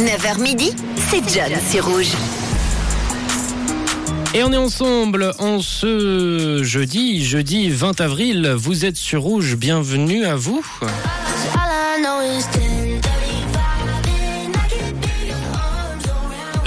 9h 0.00 0.40
midi, 0.40 0.72
c'est 1.10 1.22
John 1.28 1.52
sur 1.70 1.86
Rouge. 1.86 2.12
Et 4.32 4.42
on 4.42 4.50
est 4.50 4.56
ensemble 4.56 5.34
en 5.38 5.60
ce 5.60 6.62
jeudi, 6.62 7.22
jeudi 7.22 7.68
20 7.68 8.00
avril. 8.00 8.54
Vous 8.56 8.86
êtes 8.86 8.96
sur 8.96 9.20
Rouge, 9.20 9.56
bienvenue 9.56 10.24
à 10.24 10.36
vous. 10.36 10.64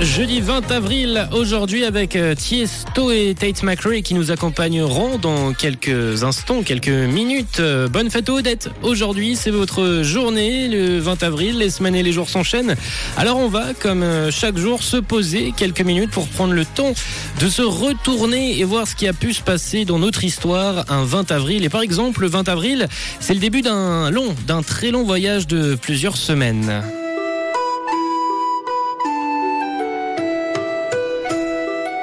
Jeudi 0.03 0.41
20 0.41 0.69
avril, 0.69 1.29
aujourd'hui 1.31 1.85
avec 1.85 2.17
euh, 2.17 2.35
Tiesto 2.35 3.09
et 3.09 3.33
Tate 3.39 3.63
McRae 3.63 4.01
qui 4.01 4.13
nous 4.15 4.31
accompagneront 4.31 5.17
dans 5.17 5.53
quelques 5.53 6.23
instants, 6.23 6.61
quelques 6.61 6.89
minutes. 6.89 7.61
Euh, 7.61 7.87
Bonne 7.87 8.09
fête 8.09 8.27
aux 8.27 8.39
Odette. 8.39 8.69
Aujourd'hui, 8.81 9.37
c'est 9.37 9.49
votre 9.49 10.01
journée, 10.03 10.67
le 10.67 10.99
20 10.99 11.23
avril. 11.23 11.57
Les 11.57 11.69
semaines 11.69 11.95
et 11.95 12.03
les 12.03 12.11
jours 12.11 12.29
s'enchaînent. 12.29 12.75
Alors 13.15 13.37
on 13.37 13.47
va, 13.47 13.73
comme 13.73 14.03
euh, 14.03 14.29
chaque 14.29 14.57
jour, 14.57 14.83
se 14.83 14.97
poser 14.97 15.53
quelques 15.55 15.81
minutes 15.81 16.11
pour 16.11 16.27
prendre 16.27 16.53
le 16.53 16.65
temps 16.65 16.93
de 17.39 17.47
se 17.47 17.61
retourner 17.61 18.59
et 18.59 18.65
voir 18.65 18.87
ce 18.87 18.95
qui 18.95 19.07
a 19.07 19.13
pu 19.13 19.33
se 19.33 19.41
passer 19.41 19.85
dans 19.85 19.99
notre 19.99 20.25
histoire 20.25 20.83
un 20.91 21.05
20 21.05 21.31
avril. 21.31 21.63
Et 21.63 21.69
par 21.69 21.81
exemple, 21.81 22.21
le 22.21 22.27
20 22.27 22.49
avril, 22.49 22.87
c'est 23.21 23.33
le 23.33 23.39
début 23.39 23.61
d'un 23.61 24.11
long, 24.11 24.35
d'un 24.47 24.63
très 24.63 24.91
long 24.91 25.03
voyage 25.03 25.47
de 25.47 25.75
plusieurs 25.75 26.17
semaines. 26.17 26.83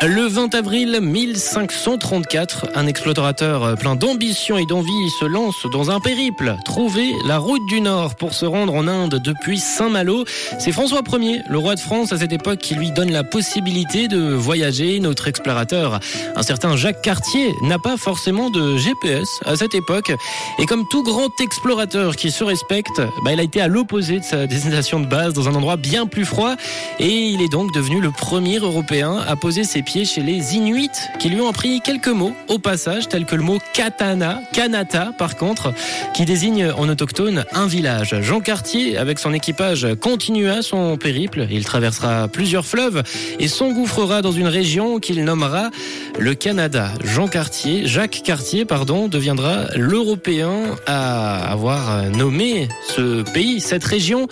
Le 0.03 0.27
20 0.27 0.55
avril 0.55 0.99
1534, 1.03 2.69
un 2.75 2.87
explorateur 2.87 3.77
plein 3.77 3.97
d'ambition 3.97 4.57
et 4.57 4.65
d'envie 4.65 5.11
se 5.21 5.27
lance 5.27 5.67
dans 5.71 5.91
un 5.91 6.01
périple, 6.01 6.57
trouver 6.65 7.13
la 7.27 7.37
route 7.37 7.67
du 7.67 7.83
Nord 7.83 8.15
pour 8.15 8.33
se 8.33 8.47
rendre 8.47 8.75
en 8.75 8.89
Inde 8.89 9.21
depuis 9.23 9.59
Saint-Malo. 9.59 10.25
C'est 10.59 10.73
François 10.73 11.03
Ier, 11.13 11.43
le 11.51 11.59
roi 11.59 11.75
de 11.75 11.81
France 11.81 12.15
à 12.15 12.19
cette 12.19 12.33
époque, 12.33 12.61
qui 12.61 12.77
lui 12.77 12.93
donne 12.93 13.11
la 13.11 13.25
possibilité 13.25 14.09
de 14.09 14.33
voyager. 14.33 15.01
Notre 15.01 15.29
explorateur, 15.29 16.01
un 16.35 16.42
certain 16.42 16.77
Jacques 16.77 17.03
Cartier, 17.03 17.53
n'a 17.61 17.79
pas 17.79 17.98
forcément 17.98 18.48
de 18.48 18.79
GPS 18.79 19.29
à 19.45 19.57
cette 19.57 19.75
époque. 19.75 20.12
Et 20.59 20.64
comme 20.64 20.89
tout 20.89 21.03
grand 21.03 21.29
explorateur 21.42 22.17
qui 22.17 22.31
se 22.31 22.42
respecte, 22.42 23.03
bah, 23.23 23.35
il 23.35 23.41
a 23.41 23.42
été 23.42 23.61
à 23.61 23.69
l'opposé 23.69 24.20
de 24.20 24.25
sa 24.25 24.47
destination 24.47 24.98
de 24.98 25.07
base, 25.07 25.35
dans 25.35 25.47
un 25.47 25.55
endroit 25.55 25.77
bien 25.77 26.07
plus 26.07 26.25
froid. 26.25 26.55
Et 26.98 27.11
il 27.11 27.42
est 27.42 27.53
donc 27.53 27.75
devenu 27.75 28.01
le 28.01 28.11
premier 28.11 28.57
Européen 28.61 29.19
à 29.29 29.37
poser 29.37 29.62
ses 29.62 29.83
pieds 29.83 29.89
chez 29.91 30.22
les 30.22 30.55
Inuits 30.55 30.88
qui 31.19 31.28
lui 31.30 31.41
ont 31.41 31.48
appris 31.48 31.80
quelques 31.80 32.08
mots 32.08 32.33
au 32.48 32.58
passage, 32.58 33.08
tels 33.08 33.24
que 33.24 33.34
le 33.34 33.42
mot 33.42 33.58
katana, 33.72 34.41
kanata 34.52 35.12
par 35.19 35.36
contre, 35.36 35.72
qui 36.14 36.24
désigne 36.24 36.70
en 36.70 36.88
autochtone 36.88 37.44
un 37.52 37.66
village. 37.66 38.14
Jean 38.20 38.41
Cartier, 38.41 38.96
avec 38.96 39.18
son 39.18 39.33
équipage, 39.33 39.88
continua 40.00 40.62
son 40.62 40.96
périple. 40.96 41.46
Il 41.50 41.64
traversera 41.64 42.28
plusieurs 42.28 42.66
fleuves 42.66 43.02
et 43.41 43.48
s'engouffrera 43.48 44.22
dans 44.22 44.33
une 44.33 44.46
région 44.46 45.00
qu'il 45.00 45.24
nommera 45.24 45.70
le 46.18 46.34
Canada. 46.34 46.92
Jean 47.02 47.27
Cartier, 47.27 47.86
Jacques 47.86 48.22
Cartier, 48.24 48.64
pardon, 48.64 49.08
deviendra 49.08 49.66
l'Européen 49.74 50.77
à 50.86 51.50
avoir 51.50 52.05
nommé 52.11 52.68
ce 52.94 53.22
pays, 53.33 53.61
cette 53.61 53.84
région, 53.84 54.28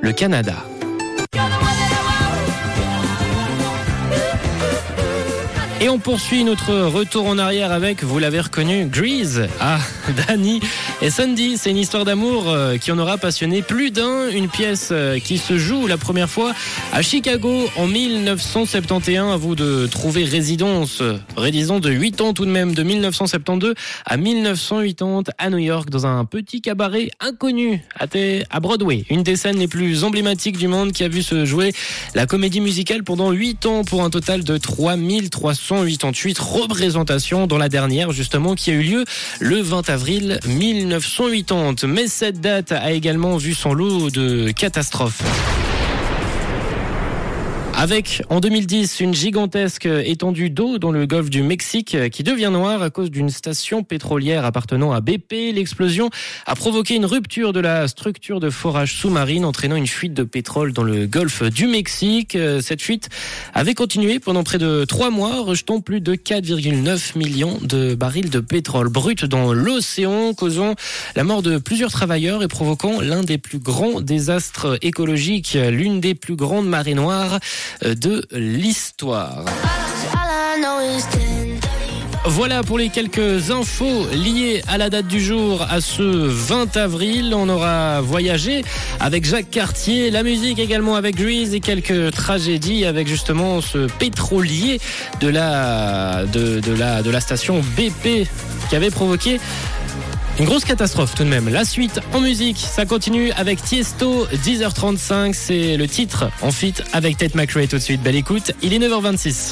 le 0.00 0.12
Canada. 0.12 0.56
Et 5.82 5.88
on 5.88 5.98
poursuit 5.98 6.44
notre 6.44 6.72
retour 6.72 7.26
en 7.26 7.38
arrière 7.38 7.72
avec, 7.72 8.04
vous 8.04 8.20
l'avez 8.20 8.38
reconnu, 8.38 8.86
Grease. 8.86 9.48
Ah, 9.58 9.80
Danny 10.28 10.60
et 11.00 11.10
Sandy, 11.10 11.58
c'est 11.58 11.70
une 11.70 11.76
histoire 11.76 12.04
d'amour 12.04 12.44
euh, 12.46 12.76
qui 12.76 12.92
en 12.92 12.98
aura 13.00 13.18
passionné 13.18 13.62
plus 13.62 13.90
d'un. 13.90 14.28
Une 14.28 14.48
pièce 14.48 14.90
euh, 14.92 15.18
qui 15.18 15.38
se 15.38 15.58
joue 15.58 15.88
la 15.88 15.96
première 15.96 16.30
fois 16.30 16.52
à 16.92 17.02
Chicago 17.02 17.68
en 17.76 17.88
1971. 17.88 19.32
À 19.32 19.36
vous 19.36 19.56
de 19.56 19.88
trouver 19.88 20.22
résidence, 20.22 21.02
résidence 21.36 21.80
de 21.80 21.90
8 21.90 22.20
ans 22.20 22.32
tout 22.32 22.46
de 22.46 22.52
même, 22.52 22.74
de 22.74 22.84
1972 22.84 23.74
à 24.06 24.16
1980 24.16 25.32
à 25.36 25.50
New 25.50 25.58
York, 25.58 25.90
dans 25.90 26.06
un 26.06 26.24
petit 26.24 26.60
cabaret 26.60 27.10
inconnu 27.18 27.82
à 27.98 28.60
Broadway. 28.60 29.04
Une 29.10 29.24
des 29.24 29.34
scènes 29.34 29.58
les 29.58 29.66
plus 29.66 30.04
emblématiques 30.04 30.58
du 30.58 30.68
monde 30.68 30.92
qui 30.92 31.02
a 31.02 31.08
vu 31.08 31.24
se 31.24 31.44
jouer 31.44 31.72
la 32.14 32.26
comédie 32.26 32.60
musicale 32.60 33.02
pendant 33.02 33.32
8 33.32 33.66
ans 33.66 33.82
pour 33.82 34.04
un 34.04 34.10
total 34.10 34.44
de 34.44 34.56
3300 34.56 35.71
1988 35.72 36.38
représentations 36.38 37.46
dans 37.46 37.58
la 37.58 37.68
dernière 37.68 38.12
justement 38.12 38.54
qui 38.54 38.70
a 38.70 38.74
eu 38.74 38.82
lieu 38.82 39.04
le 39.40 39.60
20 39.60 39.88
avril 39.88 40.38
1980. 40.46 41.86
Mais 41.86 42.06
cette 42.08 42.40
date 42.40 42.72
a 42.72 42.92
également 42.92 43.36
vu 43.36 43.54
son 43.54 43.72
lot 43.72 44.10
de 44.10 44.50
catastrophes. 44.50 45.22
Avec 47.82 48.22
en 48.30 48.38
2010 48.38 49.00
une 49.00 49.12
gigantesque 49.12 49.86
étendue 49.86 50.50
d'eau 50.50 50.78
dans 50.78 50.92
le 50.92 51.04
golfe 51.04 51.30
du 51.30 51.42
Mexique 51.42 51.96
qui 52.10 52.22
devient 52.22 52.50
noire 52.52 52.80
à 52.80 52.90
cause 52.90 53.10
d'une 53.10 53.28
station 53.28 53.82
pétrolière 53.82 54.44
appartenant 54.44 54.92
à 54.92 55.00
BP. 55.00 55.52
L'explosion 55.52 56.08
a 56.46 56.54
provoqué 56.54 56.94
une 56.94 57.06
rupture 57.06 57.52
de 57.52 57.58
la 57.58 57.88
structure 57.88 58.38
de 58.38 58.50
forage 58.50 58.94
sous-marine 58.94 59.44
entraînant 59.44 59.74
une 59.74 59.88
fuite 59.88 60.14
de 60.14 60.22
pétrole 60.22 60.72
dans 60.72 60.84
le 60.84 61.08
golfe 61.08 61.42
du 61.42 61.66
Mexique. 61.66 62.38
Cette 62.60 62.80
fuite 62.80 63.08
avait 63.52 63.74
continué 63.74 64.20
pendant 64.20 64.44
près 64.44 64.58
de 64.58 64.84
trois 64.84 65.10
mois, 65.10 65.40
rejetant 65.40 65.80
plus 65.80 66.00
de 66.00 66.14
4,9 66.14 67.18
millions 67.18 67.58
de 67.62 67.96
barils 67.96 68.30
de 68.30 68.38
pétrole 68.38 68.90
brut 68.90 69.24
dans 69.24 69.52
l'océan, 69.52 70.34
causant 70.34 70.76
la 71.16 71.24
mort 71.24 71.42
de 71.42 71.58
plusieurs 71.58 71.90
travailleurs 71.90 72.44
et 72.44 72.48
provoquant 72.48 73.00
l'un 73.00 73.24
des 73.24 73.38
plus 73.38 73.58
grands 73.58 74.00
désastres 74.00 74.78
écologiques, 74.82 75.58
l'une 75.68 76.00
des 76.00 76.14
plus 76.14 76.36
grandes 76.36 76.68
marées 76.68 76.94
noires 76.94 77.40
de 77.82 78.24
l'histoire. 78.32 79.44
Voilà 82.24 82.62
pour 82.62 82.78
les 82.78 82.88
quelques 82.88 83.50
infos 83.50 84.06
liées 84.12 84.62
à 84.68 84.78
la 84.78 84.90
date 84.90 85.08
du 85.08 85.20
jour, 85.20 85.66
à 85.68 85.80
ce 85.80 86.02
20 86.02 86.76
avril. 86.76 87.34
On 87.36 87.48
aura 87.48 88.00
voyagé 88.00 88.64
avec 89.00 89.24
Jacques 89.24 89.50
Cartier, 89.50 90.10
la 90.10 90.22
musique 90.22 90.60
également 90.60 90.94
avec 90.94 91.16
Grease 91.16 91.52
et 91.52 91.58
quelques 91.58 92.12
tragédies 92.12 92.84
avec 92.84 93.08
justement 93.08 93.60
ce 93.60 93.88
pétrolier 93.98 94.80
de 95.20 95.28
la, 95.28 96.22
la, 96.78 97.02
de 97.02 97.10
la 97.10 97.20
station 97.20 97.60
BP 97.76 98.28
qui 98.68 98.76
avait 98.76 98.90
provoqué 98.90 99.40
une 100.38 100.44
grosse 100.46 100.64
catastrophe 100.64 101.14
tout 101.14 101.24
de 101.24 101.28
même. 101.28 101.48
La 101.48 101.64
suite 101.64 102.00
en 102.12 102.20
musique, 102.20 102.58
ça 102.58 102.86
continue 102.86 103.32
avec 103.32 103.62
Tiesto, 103.62 104.26
10h35, 104.44 105.34
c'est 105.34 105.76
le 105.76 105.86
titre 105.86 106.30
en 106.40 106.50
fit 106.50 106.74
avec 106.92 107.16
Tate 107.18 107.34
McRae 107.34 107.66
tout 107.66 107.76
de 107.76 107.82
suite. 107.82 108.02
Belle 108.02 108.16
écoute, 108.16 108.52
il 108.62 108.72
est 108.72 108.78
9h26. 108.78 109.50